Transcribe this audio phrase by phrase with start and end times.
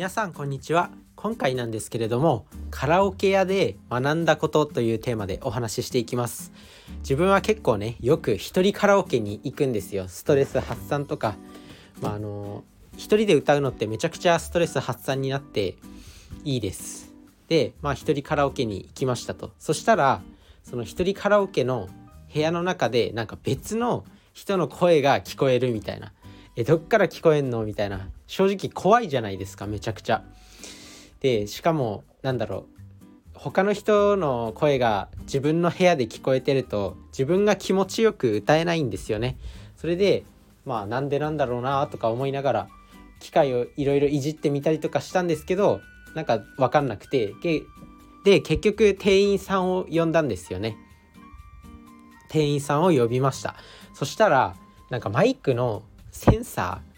[0.00, 0.88] 皆さんこんにちは。
[1.14, 6.52] 今回なんですけれどもカラオケ屋で学んだことというテーマでお話ししていきます。
[7.00, 10.08] 自分は結構ねよく一人カラオケに行くんですよ。
[10.08, 11.36] ストレス発散とか。
[12.00, 15.76] まああの一人で歌うのってめちゃくちゃストレス発散になって
[16.44, 17.12] いいです。
[17.48, 19.52] でまあ一人カラオケに行きましたと。
[19.58, 20.22] そしたら
[20.62, 21.90] その一人カラオケの
[22.32, 26.14] 部屋の中でなんか別の人の声が聞こえるみたいな。
[26.60, 27.64] えどっから聞こえんの？
[27.64, 30.22] みたいな正直怖いじゃないですかめちゃくちゃ。
[31.20, 32.80] でしかもなんだろう
[33.32, 39.38] 他の人の声が自分の部屋で聞こえてると自分が気持ちよく歌えないんですよね。
[39.74, 40.24] それで
[40.66, 42.68] まあなんでなんだろうなとか思いながら
[43.20, 45.80] 機械をいろいろいじってみたりとかしたんですけど
[46.14, 47.32] なんか分かんなくて
[48.22, 50.76] で結局店員さんを呼んだんですよね。
[52.28, 53.56] 店員さんを呼びました
[53.94, 54.56] そしたら
[54.90, 56.90] なんかマイクのセンサー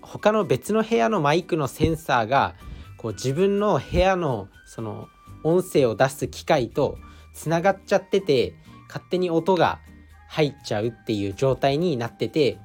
[0.00, 2.54] 他の別の部屋のマイクのセンサーが
[2.96, 5.08] こう自分の部屋のその
[5.42, 6.98] 音声を出す機械と
[7.34, 8.54] つながっちゃってて
[8.88, 9.80] 勝手に音が
[10.28, 12.58] 入っちゃうっていう状態になってて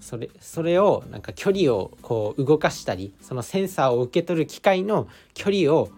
[0.00, 5.90] それそれをなんか距離をこう動かしたりそのセンサーを受け取る機械の距離を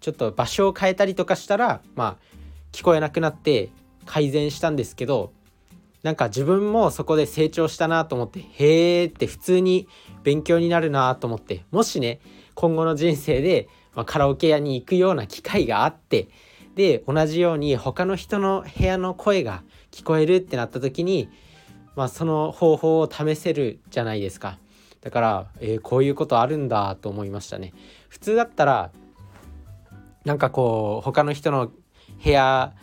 [0.00, 2.16] ちょっと場所を変えたりとかしたらまあ
[2.72, 3.70] 聞こえなくなって
[4.06, 5.32] 改善したんですけど
[6.02, 9.88] なんか自分もそこで成長したなと思ってへーって普通に
[10.22, 12.20] 勉強になるなと思ってもしね
[12.54, 16.28] 今後の人生で、まあ、カラオケ屋に行くような機会があって
[16.76, 21.28] で同じように他の人の部屋の声が聞こえるってなった時に、
[21.96, 24.58] まあ、その方法を試せるじゃないですか。
[25.00, 27.72] だから、えー、こういうことあるんだと思いましたね。
[28.08, 28.92] 普通だったら
[30.24, 31.72] なんかこう他の人の
[32.22, 32.74] 部屋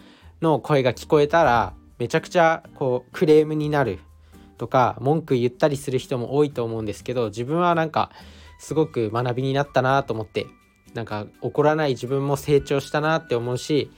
[0.41, 3.99] の声が聞こえたらめちゃくちゃこうクレームになる
[4.57, 8.11] とか文句言ったりする人も多いと思うんですけど自分はなんか
[8.59, 10.47] すごく学びになったなと思って
[10.93, 13.91] なんか怒らない自分も成長したなって思うし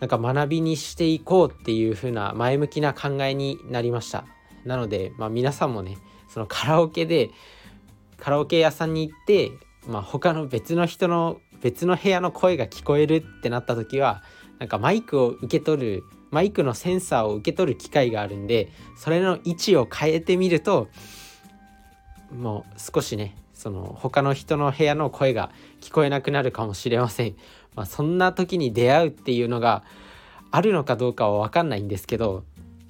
[0.00, 4.24] なんか学びにしていこうっていう風な前向きな考えになりました。
[4.64, 5.96] なので、まあ、皆さんもね
[6.28, 7.30] そのカラオケで
[8.18, 9.52] カラオケ屋さんに行って、
[9.86, 14.22] まあ、他の別の人の別の部屋の声が聞こえるってなった時は
[14.62, 20.86] なんかマイクを受け取るマイクのセンサーを受け取る機械があるんでそれの位置を変えてみると
[22.30, 27.34] もう少しねその他の人の部屋の声が聞こえなくなるかもしれません、
[27.74, 29.82] まあ、そんな時に出会うっていうのが
[30.52, 32.44] あるのかどうかは分かんないんですけど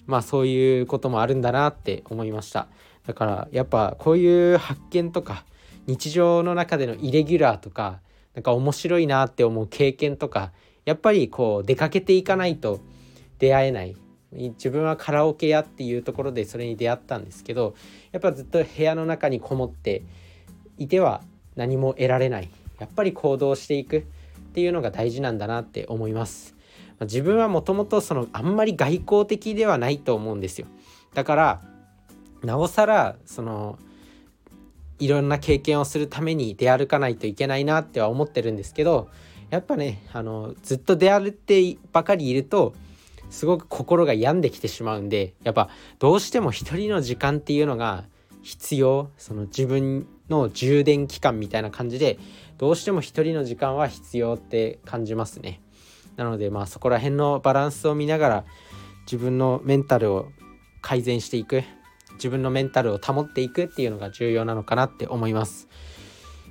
[0.05, 2.69] まあそういうこともあるんだなって思いました。
[3.06, 5.47] だからやっぱこういう発見とか
[5.87, 8.00] 日常の中でのイレギュラーとか
[8.34, 10.53] なんか面白いなって思う経験とか
[10.84, 12.81] やっぱりこう出かけていかないと
[13.38, 13.97] 出会えない。
[14.32, 17.75] 自分はカラオケ屋っていうところでそれに出会ったんですけど
[18.12, 20.04] やっぱずっと部屋の中にこもって
[20.78, 21.20] いては
[21.54, 22.48] 何も得られない。
[22.78, 24.03] やっぱり行動していくっ
[24.54, 26.56] ていうのが大事なんだなって思います。
[27.00, 30.66] 自分はもともとそのあんまり外交的ではないと思うんですよ。
[31.14, 31.62] だから
[32.43, 33.78] なおさらその
[34.99, 39.09] いろんな経験をするために出歩かないといけないなっては思ってるんですけど
[39.53, 42.73] やっぱねあのずっと出歩ってばかりいると
[43.29, 45.69] すごく心が病んできてしまうんでやっぱ
[45.99, 48.05] どうしても一人の時間っていうのが
[48.43, 49.11] 必要。
[49.19, 52.19] その自分の充電期間みたいな感じで
[52.57, 55.61] どうしても一人の時間は必要って感じますね。
[56.17, 58.45] なのでまあそこら辺のバランスを見ながら
[59.05, 60.29] 自分のメンタルを
[60.81, 61.62] 改善していく。
[62.15, 65.69] 自分のメンタルを保っていくっていうのが重要なのかなって思います。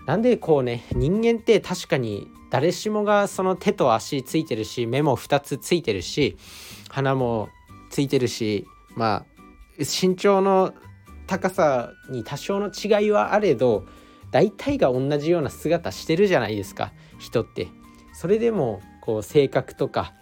[0.05, 6.37] なんでこうね人間って確かに誰しもがその手と足ついてるし目も2つついてるし
[6.89, 7.49] 鼻も
[7.89, 9.25] ついてるしまあ
[9.79, 10.73] 身長の
[11.25, 13.85] 高さに多少の違いはあれど
[14.31, 17.67] 大体が同じような姿してるじゃないですか人って。
[18.13, 20.13] それでもこう性格とか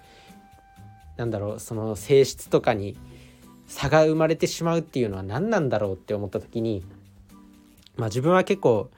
[1.18, 2.98] なんだろうその性質とかに
[3.68, 6.84] 差が生まれてしまうっていうのは何なんだろうって思った時に
[7.98, 8.90] まあ自分は結構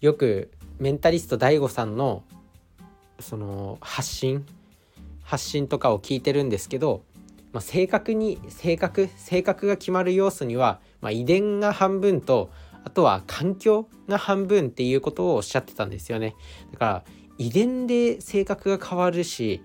[0.00, 2.22] よくメンタリスト DAIGO さんの
[3.20, 4.46] その発信
[5.22, 7.02] 発信とかを聞いてるんですけど、
[7.52, 12.50] まあ、正確に性格性格が決まる要素には、まあ、遺伝が半分と
[12.84, 16.34] あとは環境が半分っていうことをおっしゃってたんですよね。
[16.72, 17.04] だから
[17.38, 19.62] 遺伝で性格が変わるし、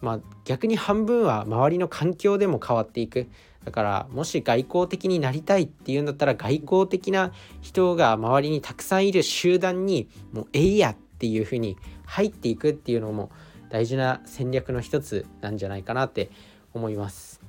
[0.00, 3.28] まあ、逆に半分は周りの環境でも変わっていく。
[3.64, 11.76] だからもし外交的になりたいっていうんだったら外交的な人が周りにたくさんいる集団にもうえいやっていうふうに
[12.06, 13.30] 入っていくっていうのも
[13.70, 16.30] 大事な戦略の一つなんじゃないかなって
[16.72, 17.40] 思います。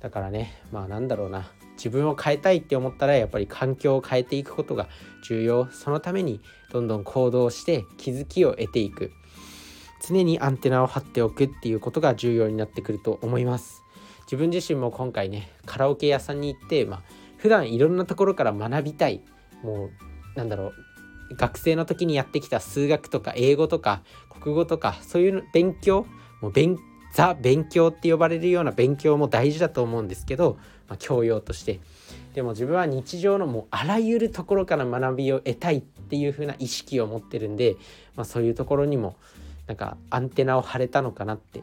[0.00, 1.50] だからねまあなんだろうな。
[1.76, 4.88] 自分を変えたいって思ったらやっぱり環境を変えていくことが
[5.26, 5.68] 重要。
[5.70, 6.40] そのために
[6.70, 9.10] どんどん行動して気づきを得ていく。
[10.06, 13.82] 常にアンテナを張っておくっていうことが重要になってくると思います。
[14.26, 17.02] 自分自身も今回ねカラオケ屋さんに行ってまあ
[17.38, 19.22] 普段いろんなところから学びたい。
[19.62, 19.90] もう
[20.36, 20.72] なんだろう。
[21.34, 26.06] 学生の時にやってきた数学とか英語とか国語とかそういう勉強
[26.40, 26.78] もう勉
[27.12, 30.56] ザ勉強って呼ばれるような勉強も大事だと思うんですけど、
[30.88, 31.80] まあ、教養として
[32.34, 37.76] でも自分は日常のもうあらゆるところから学びを得たいっていう風な意識を持ってるんで、
[38.16, 39.16] まあ、そういうところにも
[39.66, 41.62] なんかアンテナを張れたのかなって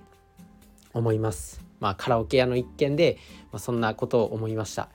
[0.93, 1.61] 思います。
[1.79, 3.17] まあ、カラオケ屋の一件で、
[3.51, 4.89] まあ、そんなことを思いました。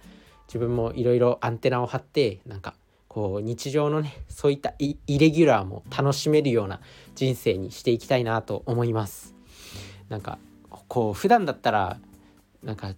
[0.47, 2.75] 自分もいろいろアンテナを張ってなんか
[3.15, 6.81] こう日常のねそういったイレギュラーも楽しめるような
[7.15, 9.37] 人生にしていきたいなと思います。
[10.09, 10.37] なんか
[10.89, 12.01] こう普段だったら
[12.65, 12.95] なんか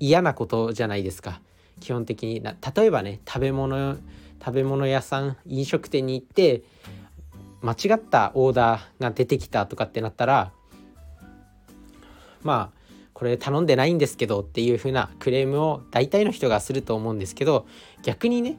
[0.00, 1.40] 嫌なことじゃないですか
[1.78, 3.98] 基本的にな例えばね食べ物
[4.44, 6.64] 食べ物屋さん飲食店に行って
[7.62, 10.50] 間違ったオーダーが出てきたとかってなったら
[12.42, 12.78] まあ
[13.12, 17.68] これ頼んでないんですけどっていう風なクレームを大体の人がすると思うんですけど
[18.02, 18.58] 逆にね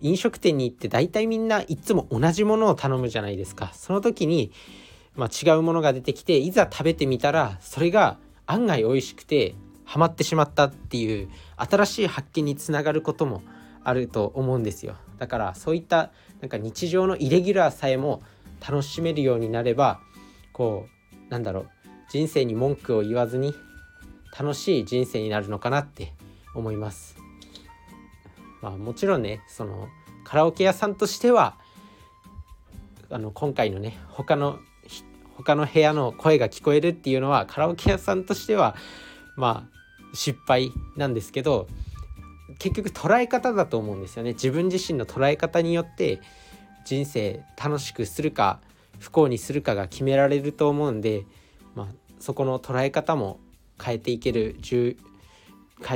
[0.00, 4.52] 飲食店に行って大体みんないっつも同じものを頼むじゃないですかその時に、
[5.16, 9.54] まあ、違うものが出てきていざ食べてみたらそれが案外美味しくて
[9.84, 13.42] ハマってしまったっていう新しい発見につながることも
[13.84, 16.10] あると思うんですよだからそういった
[16.40, 18.22] なんか日常のイレギュラーさえも
[18.60, 20.00] 楽しめるようになれば
[20.52, 20.86] こ
[21.28, 21.68] うなんだろう
[22.10, 23.54] 人生に文句を言わずに
[24.38, 26.12] 楽しい人生になるのかなって
[26.54, 27.17] 思います。
[28.60, 29.88] まあもちろんねその
[30.24, 31.56] カラオケ屋さんとしては
[33.10, 34.58] あの今回のね他の
[35.36, 38.74] 他の部屋の声が聞こえるっていうのはカラオケ屋さんとしては
[39.36, 39.78] まあ
[40.14, 41.68] 失敗なんですけど
[42.58, 44.32] 結局捉え方だと思うんですよね。
[44.32, 46.20] 自分自身の捉え方によって
[46.84, 48.60] 人生楽しくするか
[48.98, 51.24] 不幸にするかが決められると思うんで、
[51.74, 51.86] まあ、
[52.18, 53.38] そこの捉え方も
[53.80, 54.96] 変えていける変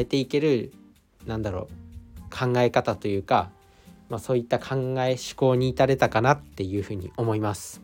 [0.02, 0.72] えていける
[1.26, 1.81] なんだろう
[2.32, 3.50] 考え方というか、
[4.08, 7.82] まあ、そういった考え思考に至れたかなっていうふうに思います。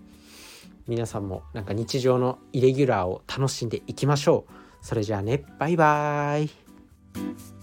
[0.86, 4.86] 皆さんもなんか日常のイレギュラーを楽しんでいきましょう。
[4.86, 5.44] それじゃあね。
[5.58, 7.57] バイバーイ。